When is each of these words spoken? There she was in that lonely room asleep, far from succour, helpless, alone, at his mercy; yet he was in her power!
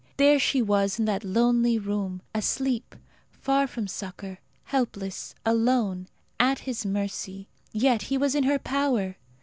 There 0.17 0.39
she 0.39 0.63
was 0.63 0.97
in 0.97 1.05
that 1.05 1.23
lonely 1.23 1.77
room 1.77 2.23
asleep, 2.33 2.95
far 3.29 3.67
from 3.67 3.87
succour, 3.87 4.39
helpless, 4.63 5.35
alone, 5.45 6.07
at 6.39 6.57
his 6.57 6.83
mercy; 6.87 7.49
yet 7.71 8.01
he 8.01 8.17
was 8.17 8.33
in 8.33 8.45
her 8.45 8.57
power! 8.57 9.17